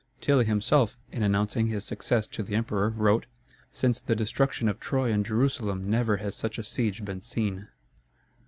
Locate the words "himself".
0.45-0.97